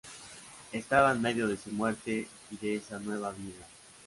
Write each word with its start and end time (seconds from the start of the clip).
Estaba 0.71 1.11
en 1.11 1.21
medio 1.21 1.47
de 1.47 1.57
su 1.57 1.69
muerte 1.69 2.27
y 2.49 2.57
de 2.57 2.77
esa 2.77 2.97
nueva 2.97 3.29
vida. 3.33 3.67